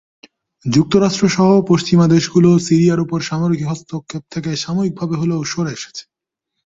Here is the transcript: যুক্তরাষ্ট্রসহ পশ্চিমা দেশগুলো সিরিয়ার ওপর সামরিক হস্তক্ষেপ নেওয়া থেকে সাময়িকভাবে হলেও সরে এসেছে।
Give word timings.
যুক্তরাষ্ট্রসহ 0.65 1.39
পশ্চিমা 1.69 2.05
দেশগুলো 2.07 2.49
সিরিয়ার 2.67 3.03
ওপর 3.05 3.19
সামরিক 3.29 3.61
হস্তক্ষেপ 3.65 4.23
নেওয়া 4.23 4.31
থেকে 4.33 4.51
সাময়িকভাবে 4.63 5.15
হলেও 5.17 5.41
সরে 5.43 5.71
এসেছে। 5.77 6.03